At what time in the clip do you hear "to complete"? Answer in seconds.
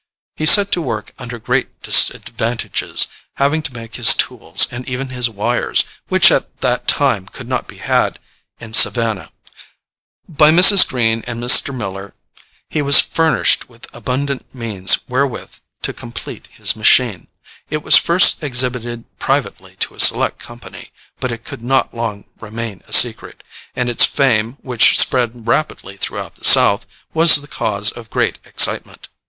15.83-16.47